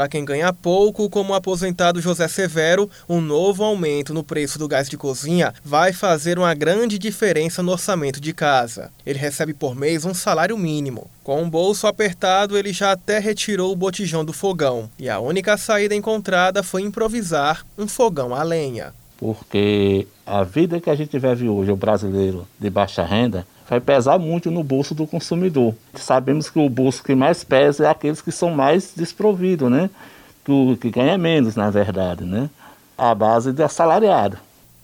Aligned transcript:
Para 0.00 0.08
quem 0.08 0.24
ganha 0.24 0.50
pouco, 0.50 1.10
como 1.10 1.34
o 1.34 1.36
aposentado 1.36 2.00
José 2.00 2.26
Severo, 2.26 2.88
um 3.06 3.20
novo 3.20 3.62
aumento 3.62 4.14
no 4.14 4.24
preço 4.24 4.58
do 4.58 4.66
gás 4.66 4.88
de 4.88 4.96
cozinha 4.96 5.52
vai 5.62 5.92
fazer 5.92 6.38
uma 6.38 6.54
grande 6.54 6.98
diferença 6.98 7.62
no 7.62 7.72
orçamento 7.72 8.18
de 8.18 8.32
casa. 8.32 8.90
Ele 9.04 9.18
recebe 9.18 9.52
por 9.52 9.76
mês 9.76 10.06
um 10.06 10.14
salário 10.14 10.56
mínimo. 10.56 11.10
Com 11.22 11.42
o 11.42 11.50
bolso 11.50 11.86
apertado, 11.86 12.56
ele 12.56 12.72
já 12.72 12.92
até 12.92 13.18
retirou 13.18 13.70
o 13.70 13.76
botijão 13.76 14.24
do 14.24 14.32
fogão. 14.32 14.88
E 14.98 15.06
a 15.06 15.20
única 15.20 15.58
saída 15.58 15.94
encontrada 15.94 16.62
foi 16.62 16.80
improvisar 16.80 17.66
um 17.76 17.86
fogão 17.86 18.34
a 18.34 18.42
lenha. 18.42 18.94
Porque 19.18 20.08
a 20.24 20.42
vida 20.42 20.80
que 20.80 20.88
a 20.88 20.94
gente 20.94 21.18
vive 21.18 21.46
hoje, 21.46 21.70
o 21.70 21.76
brasileiro 21.76 22.48
de 22.58 22.70
baixa 22.70 23.04
renda, 23.04 23.46
vai 23.70 23.80
pesar 23.80 24.18
muito 24.18 24.50
no 24.50 24.64
bolso 24.64 24.96
do 24.96 25.06
consumidor. 25.06 25.72
Sabemos 25.94 26.50
que 26.50 26.58
o 26.58 26.68
bolso 26.68 27.04
que 27.04 27.14
mais 27.14 27.44
pesa 27.44 27.86
é 27.86 27.88
aqueles 27.88 28.20
que 28.20 28.32
são 28.32 28.50
mais 28.50 28.92
desprovidos, 28.96 29.70
né? 29.70 29.88
Que, 30.44 30.76
que 30.76 30.90
ganha 30.90 31.16
menos, 31.16 31.54
na 31.54 31.70
verdade, 31.70 32.24
né? 32.24 32.50
A 32.98 33.14
base 33.14 33.52
do 33.52 33.62
assalariado. 33.62 34.38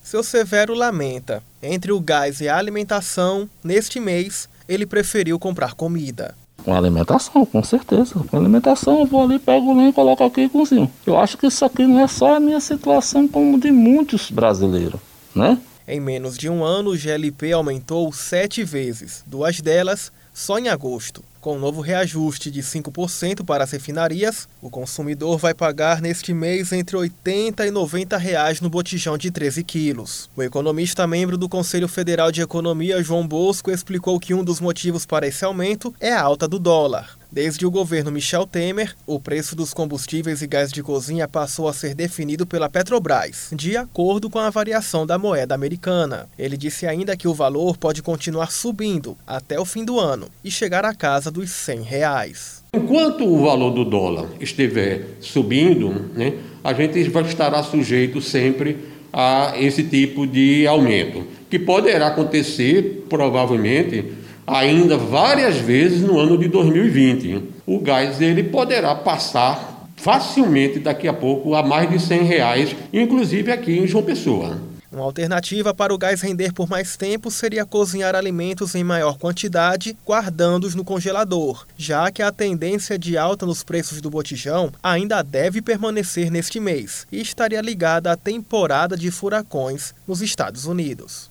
Seu 0.05 0.23
Severo 0.23 0.73
lamenta. 0.73 1.43
Entre 1.61 1.91
o 1.91 1.99
gás 1.99 2.41
e 2.41 2.49
a 2.49 2.57
alimentação, 2.57 3.51
neste 3.65 3.99
mês, 3.99 4.49
ele 4.69 4.87
preferiu 4.87 5.37
comprar 5.37 5.75
comida. 5.75 6.33
Com 6.65 6.73
alimentação, 6.73 7.45
com 7.45 7.63
certeza. 7.65 8.15
Com 8.31 8.37
alimentação, 8.37 9.01
eu 9.01 9.07
vou 9.07 9.25
ali, 9.25 9.41
pego 9.41 9.73
o 9.73 9.77
lenho, 9.77 9.93
coloco 9.93 10.23
aqui 10.23 10.43
e 10.43 10.49
cozinho. 10.49 10.89
Eu 11.05 11.19
acho 11.19 11.37
que 11.37 11.49
isso 11.49 11.65
aqui 11.65 11.85
não 11.85 11.99
é 11.99 12.07
só 12.07 12.37
a 12.37 12.41
minha 12.41 12.61
situação, 12.61 13.27
como 13.27 13.59
de 13.59 13.73
muitos 13.73 14.31
brasileiros, 14.31 15.01
né? 15.35 15.59
Em 15.89 16.01
menos 16.01 16.37
de 16.37 16.49
um 16.49 16.65
ano, 16.65 16.91
o 16.91 16.97
GLP 16.97 17.53
aumentou 17.53 18.13
sete 18.13 18.65
vezes, 18.65 19.23
duas 19.25 19.61
delas 19.61 20.11
só 20.35 20.59
em 20.59 20.69
agosto. 20.69 21.25
Com 21.41 21.57
o 21.57 21.59
novo 21.61 21.81
reajuste 21.81 22.51
de 22.51 22.61
5% 22.61 23.45
para 23.45 23.63
as 23.63 23.71
refinarias, 23.71 24.49
o 24.61 24.69
consumidor 24.69 25.39
vai 25.39 25.55
pagar 25.55 26.03
neste 26.03 26.35
mês 26.35 26.73
entre 26.73 26.97
80 26.97 27.65
e 27.65 27.71
90 27.71 28.19
reais 28.19 28.61
no 28.61 28.69
botijão 28.69 29.17
de 29.17 29.31
13 29.31 29.63
quilos. 29.63 30.29
O 30.37 30.43
economista 30.43 31.07
membro 31.07 31.39
do 31.39 31.49
Conselho 31.49 31.87
Federal 31.87 32.33
de 32.33 32.43
Economia, 32.43 33.01
João 33.01 33.27
Bosco, 33.27 33.71
explicou 33.71 34.19
que 34.19 34.35
um 34.35 34.43
dos 34.43 34.61
motivos 34.61 35.07
para 35.07 35.29
esse 35.29 35.45
aumento 35.45 35.95
é 36.01 36.13
a 36.13 36.21
alta 36.21 36.49
do 36.49 36.59
dólar. 36.59 37.17
Desde 37.37 37.67
o 37.67 37.71
governo 37.71 38.11
Michel 38.11 38.47
Temer, 38.47 38.97
o 39.07 39.21
preço 39.21 39.55
dos 39.55 39.75
combustíveis 39.75 40.41
e 40.41 40.47
gás 40.47 40.73
de 40.73 40.83
cozinha 40.83 41.29
passou 41.29 41.69
a 41.69 41.73
ser 41.75 41.95
definido 41.95 42.47
pela 42.47 42.67
Petrobras, 42.67 43.51
de 43.53 43.77
acordo 43.77 44.31
com 44.31 44.39
a 44.39 44.49
variação 44.49 45.05
da 45.05 45.19
moeda 45.19 45.55
americana. 45.55 46.31
Ele 46.39 46.57
disse 46.57 46.87
ainda 46.87 47.15
que 47.15 47.29
o 47.29 47.35
valor 47.35 47.77
pode 47.77 48.03
continuar 48.03 48.51
subindo 48.51 49.19
até 49.27 49.61
o 49.61 49.67
fim 49.67 49.85
do 49.85 50.01
ano 50.01 50.29
e 50.43 50.51
chegar 50.51 50.87
à 50.87 50.95
casa 50.95 51.31
dos 51.31 51.51
100 51.51 51.83
reais. 51.83 52.65
Enquanto 52.75 53.27
o 53.27 53.45
valor 53.45 53.71
do 53.71 53.85
dólar 53.85 54.29
estiver 54.41 55.05
subindo, 55.21 55.91
né, 56.15 56.39
a 56.65 56.73
gente 56.73 56.99
estará 56.99 57.63
sujeito 57.63 58.19
sempre 58.23 58.79
a 59.13 59.53
esse 59.59 59.83
tipo 59.83 60.27
de 60.27 60.67
aumento, 60.67 61.23
que 61.51 61.59
poderá 61.59 62.07
acontecer 62.07 63.05
provavelmente 63.11 64.25
ainda 64.47 64.97
várias 64.97 65.57
vezes 65.57 66.01
no 66.01 66.19
ano 66.19 66.39
de 66.39 66.49
2020. 66.49 67.43
O 67.67 67.81
gás 67.81 68.21
ele 68.21 68.45
poderá 68.45 68.95
passar 68.95 69.89
facilmente 69.97 70.79
daqui 70.79 71.09
a 71.09 71.13
pouco 71.13 71.55
a 71.55 71.63
mais 71.63 71.91
de 71.91 71.99
100 71.99 72.23
reais, 72.23 72.77
inclusive 72.93 73.51
aqui 73.51 73.79
em 73.79 73.87
João 73.87 74.05
Pessoa. 74.05 74.61
Uma 74.93 75.05
alternativa 75.05 75.75
para 75.75 75.93
o 75.93 75.99
gás 75.99 76.23
render 76.23 76.53
por 76.53 76.69
mais 76.69 76.97
tempo 76.97 77.31
seria 77.31 77.67
cozinhar 77.67 78.15
alimentos 78.15 78.75
em 78.75 78.85
maior 78.85 79.19
quantidade, 79.19 79.97
guardando-os 80.07 80.75
no 80.75 80.85
congelador, 80.85 81.67
já 81.77 82.11
que 82.11 82.23
a 82.23 82.31
tendência 82.31 82.99
de 82.99 83.19
alta 83.19 83.45
nos 83.45 83.65
preços 83.65 84.01
do 84.01 84.09
botijão 84.09 84.73
ainda 84.83 85.23
deve 85.23 85.61
permanecer 85.61 86.31
neste 86.31 86.61
mês 86.61 87.07
e 87.11 87.21
estaria 87.21 87.61
ligada 87.61 88.13
à 88.13 88.17
temporada 88.17 88.97
de 88.97 89.11
furacões 89.11 89.93
nos 90.07 90.23
Estados 90.23 90.67
Unidos. 90.67 91.29